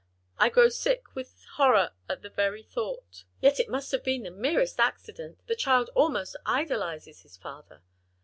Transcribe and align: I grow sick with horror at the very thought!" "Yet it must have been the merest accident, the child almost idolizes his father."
I 0.39 0.49
grow 0.49 0.69
sick 0.69 1.13
with 1.13 1.45
horror 1.57 1.91
at 2.09 2.23
the 2.23 2.31
very 2.31 2.63
thought!" 2.63 3.23
"Yet 3.39 3.59
it 3.59 3.69
must 3.69 3.91
have 3.91 4.03
been 4.03 4.23
the 4.23 4.31
merest 4.31 4.79
accident, 4.79 5.45
the 5.45 5.55
child 5.55 5.91
almost 5.93 6.35
idolizes 6.43 7.21
his 7.21 7.37
father." 7.37 7.83